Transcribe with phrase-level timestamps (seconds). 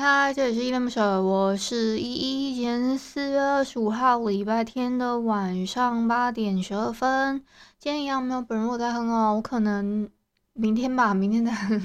[0.00, 2.54] 嗨，这里是伊莲不舍，我是依依。
[2.54, 7.44] 今天四月二十五号，礼拜天的晚上八点十二分。
[7.80, 10.08] 今天一样没有本人我在哼哦，我可能
[10.52, 11.82] 明天吧，明天再哼。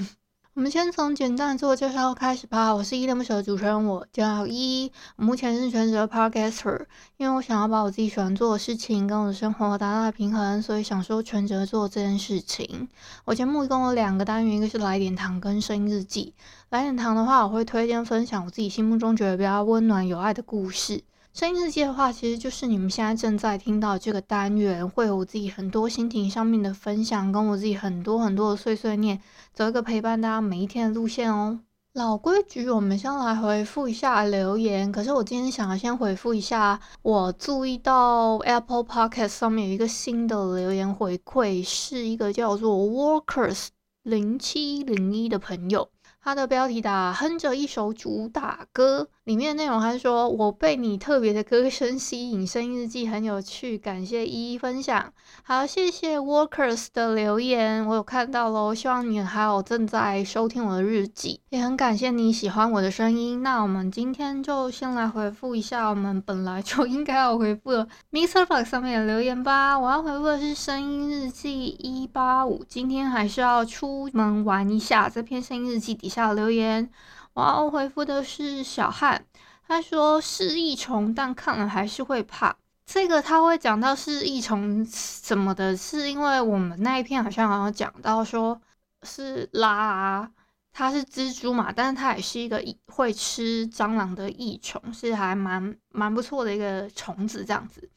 [0.56, 2.72] 我们先从简单的自我介绍开始吧。
[2.72, 4.92] 我是依依恋不舍的主持人，我叫依依。
[5.16, 6.86] 目前是全职的 Podcaster，
[7.16, 12.88] 因为我想要把我自己喜欢做的事情跟我的生活达到平衡，所以想说全职做这件事情。
[13.24, 16.34] 我节目一共有两个单元，一个是来点糖跟声音日记。
[16.68, 21.02] 来点糖的话，我会推荐分享我自己心目中觉得比较温暖有爱的故事。
[21.34, 29.20] 声音日记的话，其实就是你们现在正在听到这个单元，会有我自己很多心情上面的分享，跟我自己很多很多的碎碎念，
[29.52, 31.58] 走一个陪伴大家每一天的路线哦。
[31.94, 34.92] 老规矩，我们先来回复一下留言。
[34.92, 43.70] 可是我今天想要先回复一下，我注意到 Apple Podcast 上面有一个新的留言回馈，是一个叫做 Workers
[44.04, 45.88] 零七零一的朋友。
[46.22, 55.12] 他的标题打哼着一首主打歌，里面的内容还是说我被你特别的歌声吸引，声音日记很有趣，感谢一一分享。
[55.42, 58.74] 好，谢谢 Workers 的留言，我有看到喽。
[58.74, 63.42] 希望你还有正在收听我的日记，也很感谢你喜欢我的声音。
[63.42, 69.78] 那我们今天就先来回复一下我们本来就应该要回复的 MixerBox 上面的留言吧。
[69.78, 75.08] 我要回复的是声音日记一八五，今天还是要出门玩一下。
[75.08, 76.14] 这篇声音日记底下。
[76.24, 76.88] 小留言，
[77.34, 79.26] 我要回复的是小汉，
[79.66, 82.56] 他说是益虫，但看了还是会怕。
[82.86, 88.60] 这个他会讲到是益虫什么的，是因为我们那一篇好像好像讲到说
[89.02, 90.30] 是拉，
[90.72, 97.90] 它是蜘蛛嘛，但是它也是一个会吃蟑螂的益虫，是还蛮蛮不错的一个虫子这样子。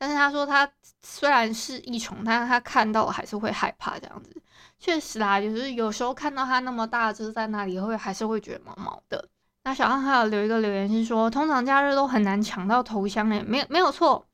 [0.00, 0.66] 但是他说他
[1.02, 4.34] 虽然是益虫，但是他看到还是会害怕这样子。
[4.78, 9.28] 确实啦，就是有时候看到它那么大只在那里，会还是会觉得毛毛的。
[9.64, 14.26] 那小汉还有留一个留言是说，通常假日都很难抢到头香诶，没有没有错。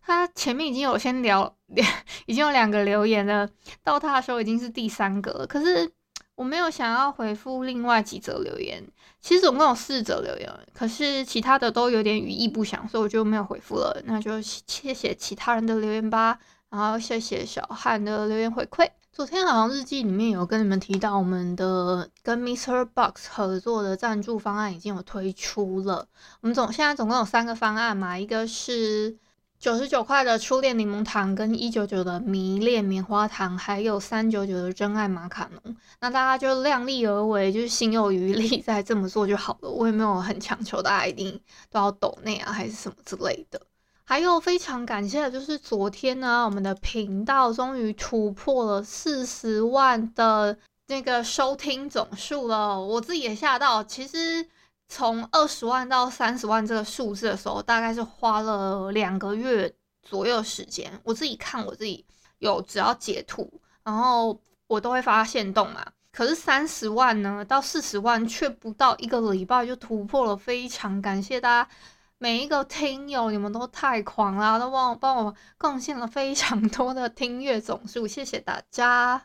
[0.00, 1.56] 他前面已经有先聊，
[2.26, 3.48] 已经有两个留言了，
[3.82, 5.44] 到他的时候已经是第三个了。
[5.44, 5.92] 可是
[6.40, 8.82] 我没有想要回复另外几则留言，
[9.20, 14.00] 其实总共有四则留言，可是其他的都有点语意不详，所以我就没有回复了。
[14.06, 16.38] 那就谢谢其他人的留言吧，
[16.70, 18.88] 然后谢谢小汉的留言回馈。
[19.12, 22.86] 昨天好像日记里面有跟你们提到，我们的跟 Mr.
[22.86, 26.08] Box 合作的赞助方案已经有推出了。
[26.40, 29.14] 我们总现在总共有三个方案嘛，一个是
[29.60, 35.76] 九十九块的初恋柠檬糖，跟一九九的迷恋棉花糖，还有三九九的真爱马卡龙。
[36.00, 39.68] 那大家就量力而为，就是心有余力 再这么做就好了。
[39.68, 41.38] 我也没有很强求大家一定
[41.70, 43.60] 都要抖内啊，还是什么之类的。
[44.04, 50.56] 还有非常感谢的就是昨天呢，我们的频道终于突破了四十万的
[50.86, 53.84] 那个收听总数了，我自己也吓到。
[53.84, 54.46] 其实
[54.90, 60.92] 从二十万到三十万这个数字的时候，大概是花了两个月左右时间。
[61.04, 62.04] 我自己看我自己
[62.40, 63.48] 有只要截图，
[63.84, 64.36] 然后
[64.66, 65.86] 我都会发现动嘛。
[66.10, 71.70] 可是三十万呢，到四十万却不到一个礼拜就突破了，非常感谢大家。
[72.18, 79.22] 每一个听友，你们都太狂了，都帮我帮我贡献了非常多的听阅总数，谢谢大家。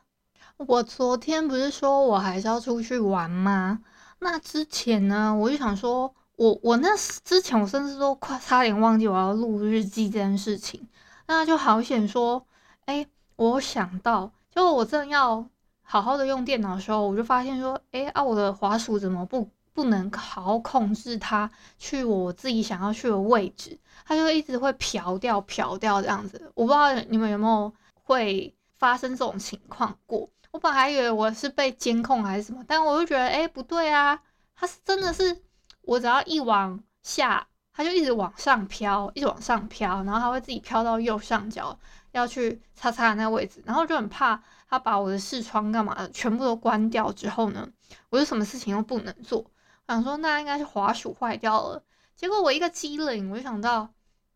[0.57, 3.79] 我昨天不是说我还是要出去玩吗？
[4.19, 6.89] 那之前呢，我就想说，我我那
[7.23, 10.87] 之前我甚至都快差点忘记我要录日记这件事情，
[11.27, 12.45] 那就好险说，
[12.85, 13.05] 哎，
[13.35, 15.47] 我想到，就我正要
[15.81, 19.49] 好好的用电脑的时候，我就发现说，哎啊，我的滑鼠怎么不？
[19.75, 26.49] 不能好好控制它去我自己想要去的位置，它就一直会飘掉飘掉这样子。
[26.55, 30.29] 我不知道你们有没有会发生这种情况过？
[30.55, 34.17] 我本来以为我是被监控还是什么，但我就觉得哎不对啊，
[34.55, 35.43] 它是真的是
[35.81, 41.77] 我只要一往下，它就一直往上飘，一直往上飘，然后它会自己飘到右上角
[42.13, 47.67] 要去擦擦那个位置，然后就很怕它把我的视窗干嘛的全部都关掉之后呢，
[48.09, 49.39] 我就什么事情都不能做。
[49.87, 51.83] 我想说那应该是滑鼠坏掉了，
[52.15, 53.89] 结果我一个机灵，我就想到，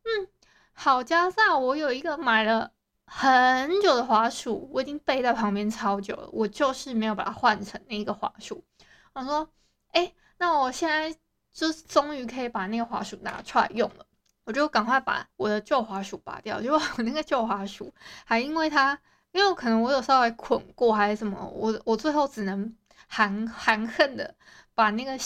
[0.03, 0.27] 嗯，
[0.73, 2.71] 好加上我有一个买了
[3.11, 8.63] 很久的滑鼠，我已经备在旁边超久了，我就是没有把它换成那个滑鼠。
[9.13, 9.49] 我说
[9.91, 11.13] 哎，那我现在
[11.51, 14.05] 就终于可以把那个滑鼠拿出来用了，
[14.43, 16.61] 我就赶快把我的旧滑鼠拔掉。
[16.61, 17.91] 结果我那个旧滑鼠
[18.25, 18.97] 还因为它，
[19.31, 22.75] 因为可能我有稍微捆过还是什么，我我最后只能
[23.07, 24.35] 含含恨的
[24.75, 25.17] 把那个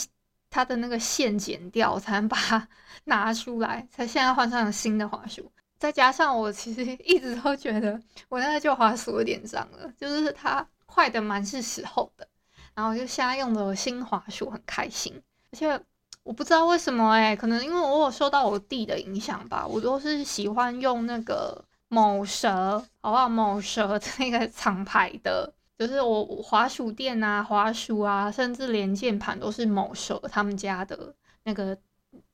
[0.48, 2.66] 它的那个线剪掉，才能把它
[3.04, 5.52] 拿出来，才现在换上了新的滑鼠。
[5.84, 8.00] 再加上我其实一直都觉得
[8.30, 12.26] 我那个旧滑鼠有点脏了，就是它坏的蛮是时候的。
[12.74, 15.12] 然后我就现在用的新滑鼠很开心，
[15.52, 15.78] 而且
[16.22, 23.28] 我不知道为什么哎、可能因为我有受到我弟的影响吧，我都是喜欢用那个某蛇，好不好？
[23.28, 31.76] 某蛇的那个厂牌的，就是我滑鼠垫啊、滑鼠啊，甚至连键盘都是某蛇他们家的那个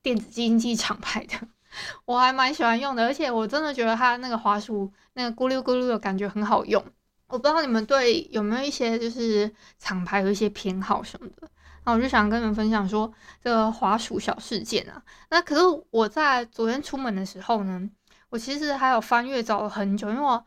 [0.01, 1.35] 电子竞技厂牌的，
[2.05, 6.83] 我还蛮喜欢用的，而且我真的觉得它那个滑鼠那个咕噜咕噜的感觉很好用。
[7.27, 11.47] 我不知道你们对有没有一些就是厂牌有一些偏好什么的，
[11.85, 13.09] 那我就想跟你们分享说
[13.41, 15.01] 这个滑鼠小事件啊。
[15.29, 17.89] 那可是我在昨天出门的时候呢，
[18.29, 20.45] 我其实还有翻阅找了很久，因为我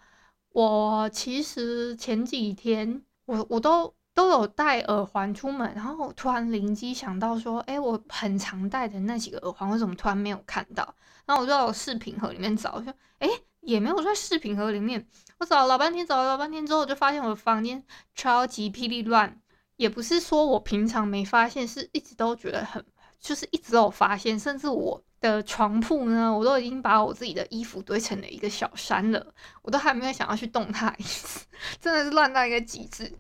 [0.51, 10.95] 我其实前几天我我都都有戴耳环出门，然后突然灵机想到说，哎，我很常戴的那几个耳环，为什么突然没有看到？
[11.27, 13.29] 然后我就在我饰品盒里面找，说，哎，
[13.61, 15.05] 也没有在饰品盒里面。
[15.39, 17.83] 我找了老半天，找了老半天之后，我就发现我的房间
[18.15, 19.41] 超级霹雳乱。
[19.77, 22.85] 也不是说我平常没发现，是一直都觉得很，
[23.19, 24.39] 就是一直都有发现。
[24.39, 31.45] 甚至我的床铺呢，我都已经把我自己的衣服堆成了一个小山了，我都还没有想要去动它一次。
[31.81, 33.13] 真的是乱到一个极致，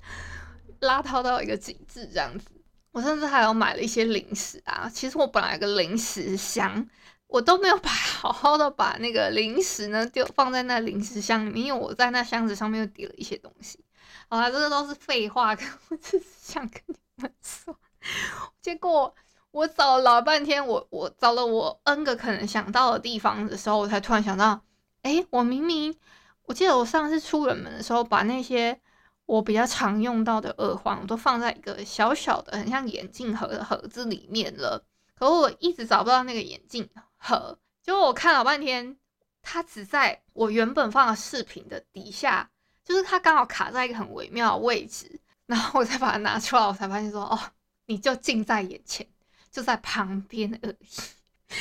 [0.80, 2.50] 邋遢到一个极致这样子。
[2.92, 6.88] 我甚至还有买了一些零食啊，其实我本来有个零食箱。
[7.26, 13.84] 我都没有把好好的把那个零食呢丢放在那零食箱里面，因为我在那箱子上面又叠了一些东西。
[14.28, 15.50] 好啦，这个都是废话，
[15.88, 17.76] 我只是想跟你们说。
[18.60, 19.12] 结果
[19.50, 24.62] 我找了老半天，我我找了我 N 个可能想到的地方的时候，我才突然想到，
[25.02, 25.96] 诶，我明明
[26.44, 28.80] 我记得我上次出远门的时候，把那些
[29.26, 34.84] 我比较常用到的耳环，我都放在一个小小的很像眼镜盒的盒子里面了。
[35.14, 36.88] 可我一直找不到那个眼镜。
[37.16, 38.98] 盒，结果我看了半天，
[39.40, 42.50] 它只在我原本放的饰品的底下，
[42.84, 47.40] 就是它刚好卡在一个很微妙的位置，然后我再把它拿出来，我才发现说，哦，
[47.86, 49.06] 你就近在眼前，
[49.50, 50.86] 就在旁边而已，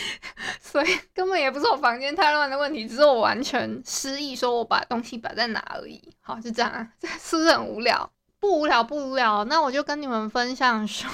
[0.62, 6.02] 所以根本也不是我房间太乱的问题，只是我完全失忆，说我把东西摆在哪而已。
[6.22, 8.12] 好，就这样啊，这是不是很无聊？
[8.40, 9.44] 不无聊，不无聊。
[9.46, 11.10] 那我就跟你们分享说。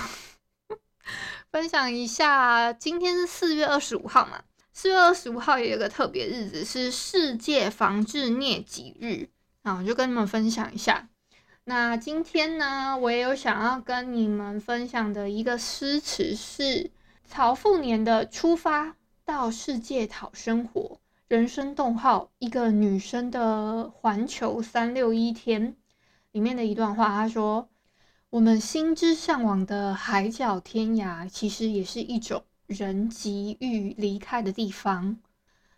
[1.51, 4.41] 分享一下，今天是四月二十五号嘛？
[4.71, 9.29] 四月二十五号也有个特别日子，是世界防治疟疾日。
[9.63, 11.09] 那我就跟你们分享一下。
[11.65, 16.91] 那今天呢，我也有想要跟你们分享的一个诗词是
[17.29, 20.81] 曹富年的《出发到世界讨生活》，
[21.27, 25.77] 人生逗号一个女生的环球三六一天
[26.31, 27.69] 里面的一段话，他说。
[28.31, 35.17] 我们心之向往的海角天涯，其实也是一种人急欲离开的地方。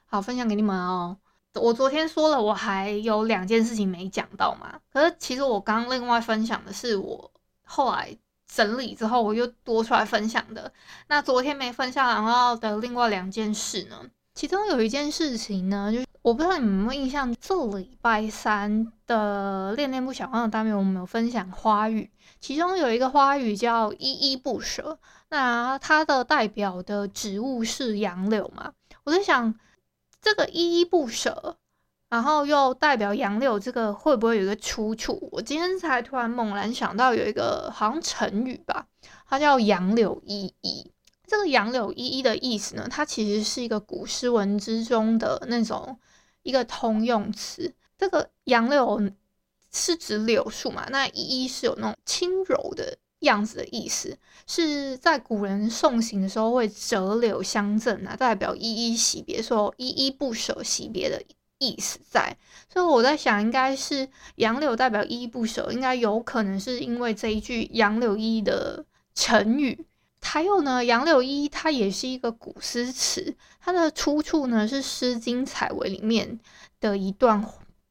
[0.05, 1.17] 好，分享给你们哦。
[1.53, 4.81] 我昨天说了，我还有两件事情没讲到嘛。
[4.91, 7.31] 可是其实我刚另外分享的是我
[7.63, 8.17] 后来
[8.53, 10.71] 整理之后，我又多出来分享的。
[11.07, 13.97] 那昨天没分享然后的另外两件事呢？
[14.35, 22.09] 其中有一件事情呢，就是我不知道你们有没有印象，这礼拜三的恋恋不想忘的单元，我们有分享花语。
[22.39, 24.97] 其中有一个花语叫依依不舍，
[25.29, 28.73] 那它的代表的植物是杨柳嘛？
[29.03, 29.53] 我在想，
[30.21, 31.57] 这个依依不舍，
[32.11, 35.27] 然后又代表杨柳，这个会不会有一个出处？
[35.31, 38.85] 我今天才突然猛然想到，有一个好像成语吧，
[39.27, 40.91] 它叫杨柳依依。
[41.25, 45.97] 这个杨柳依依的意思呢，它其实是一个古诗文之中的那种
[46.43, 47.73] 一个通用词。
[47.97, 49.09] 这个杨柳。
[49.73, 50.85] 是指柳树嘛？
[50.91, 61.23] 那依依是有那种轻柔的样子的意思，是在古人送行的时候会折柳相赠啊，代表依依惜别，说依依不舍惜别的
[61.61, 62.35] 意思在。
[62.67, 68.83] 所以我在想，应该是杨柳代表依依不舍，应该有可能是因为这一句杨柳依依的
[69.15, 69.85] 成语。
[70.21, 76.39] 还有呢，杨柳依依它也是一个古诗词，它的出处呢是《诗经·采薇》里面
[76.79, 77.45] 的一段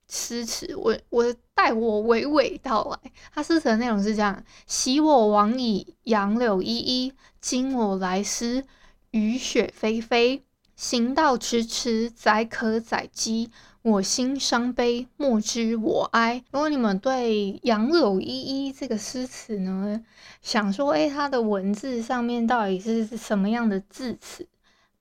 [0.09, 0.75] 诗词。
[0.77, 1.35] 我我。
[1.61, 8.65] 待我娓娓道来，它诗词的内容是这样：昔我往矣，杨柳依依；今我来思，
[9.11, 10.41] 雨雪霏霏。
[10.83, 13.51] 行道迟迟，载渴载饥。
[13.83, 16.43] 我心伤悲，莫知我哀。
[16.51, 20.03] 如果你们对杨柳依依这个诗词呢，
[20.41, 24.49] 想说，诶，它的文字上面到底是什么样的字词，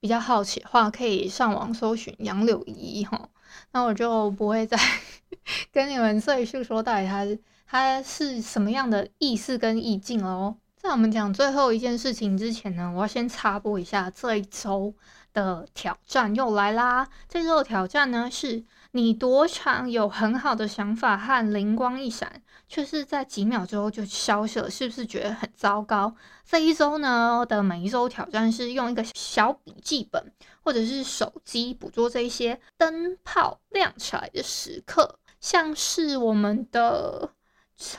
[0.02, 3.30] 比较好奇的话，可以上网搜寻杨柳依依哈。
[3.72, 4.78] 那我就不会再
[5.72, 7.26] 跟你们赘述说到底它
[7.66, 10.58] 它是什么样的意思跟意境哦。
[10.76, 14.94] 在我们讲最后一件事情之前呢，我要先插播一下这一周
[15.34, 17.08] 的挑战又来啦！
[17.28, 26.16] 这周的挑战呢，是你多常有很好的想法和灵光一闪，却是在几秒之后就消失了，是不是觉得很糟糕？
[26.46, 30.32] 这一周呢的每一周挑战是用一个小笔记本
[30.64, 37.30] 或者是手机捕捉这些灯泡亮起来的时刻，像是我们的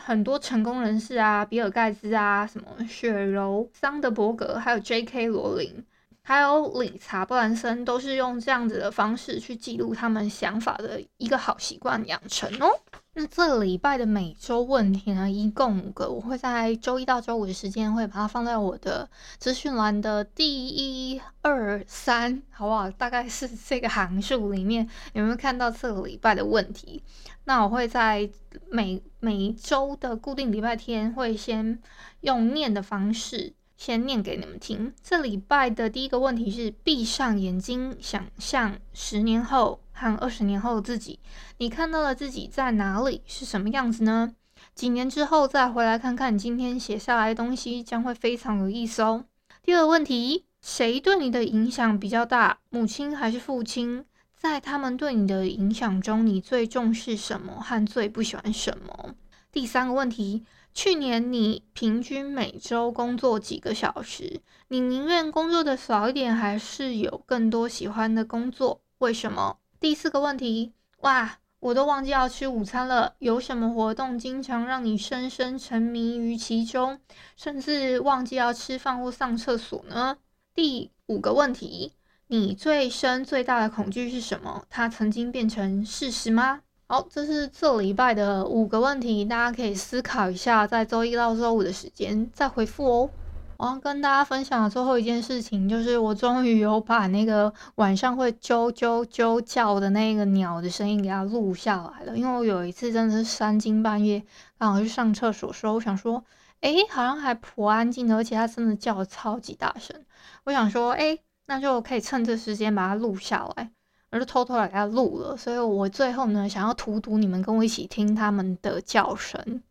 [0.04, 5.28] 很多成功人士啊，比尔盖茨啊，什么雪柔、桑德伯格，还有 J.K.
[5.28, 5.86] 罗琳。
[6.22, 12.68] 还有理查·布兰森都是用这样子的方式去记录他们想法的一个好习惯养成哦。
[13.14, 19.08] 那这个礼拜的每周问题呢，一共五个，我会在周一到周五的时间会把它放在我的
[19.38, 22.88] 资讯栏的第一、二、三，好不好？
[22.92, 27.02] 大概是这个行数里面有没有看到这个礼拜的问题？
[27.44, 28.30] 那我会在
[28.70, 31.80] 每每一周的固定礼拜天会先
[32.20, 33.54] 用念的方式。
[33.80, 34.92] 先念给你们听。
[35.02, 41.18] 这礼拜的第一个问题是：闭上眼睛，想象十年后和二十年后的自己，
[41.56, 44.34] 你看到了自己在哪里，是什么样子呢？
[44.74, 49.24] 几年之后再回来看看今天写下来的东西，将会非常有意思哦。
[49.62, 52.58] 第二个问题：谁对你的影响比较大？
[52.68, 54.04] 母亲还是父亲？
[54.36, 59.14] 在他们对你的影响中，你最重视什么和最不喜欢什么？
[59.50, 60.44] 第三个问题。
[60.72, 64.40] 去年你平均每周工作几个小时？
[64.68, 68.80] 你宁愿工作的少一点，还是有更多喜欢的工作？
[68.98, 69.58] 为什么？
[69.80, 73.14] 第四个问题，哇，我都忘记要吃午餐了。
[73.18, 77.00] 有什么活动经常让你深深沉迷于其中，
[77.36, 80.18] 甚至忘记要吃饭或上厕所呢？
[80.54, 81.94] 第五个问题，
[82.28, 84.64] 你最深最大的恐惧是什么？
[84.70, 86.60] 它曾经变成事实吗？
[86.90, 93.10] 好，这是这礼拜的五个问题，大家可以思考一下，在周一到周五的时间再回复哦。
[93.58, 102.16] 我要跟大家分享的最后一件事情，就是我终于有把那个晚上会啾啾啾叫的那个鸟的声音给它录下来了。
[102.18, 104.20] 因为我有一次真的是三更半夜
[104.58, 106.24] 刚好去上厕所的时候，我想说，
[106.60, 109.94] 哎，好像还颇安静的，而且它真的叫的超级大声。
[110.42, 111.16] 我想说，哎，
[111.46, 113.70] 那就可以趁这时间把它录下来。
[114.10, 119.62] 而是偷偷来给他录了，所以我最后呢，想要荼毒你们，跟我一起听他们的叫声。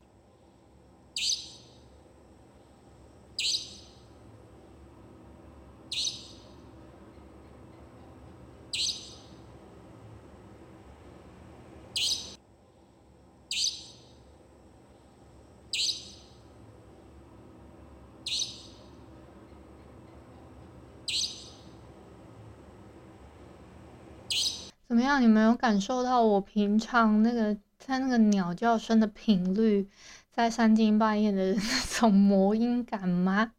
[24.90, 25.22] 怎么样？
[25.22, 29.88] 你们有感受到我平常那个在那个鸟叫声的频率，
[30.32, 31.62] 在三更半夜的那
[32.00, 33.52] 种魔音感吗？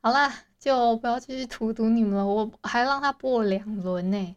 [0.00, 4.36] 好啦，就不要继续荼毒你们了，我还让他播两轮呢。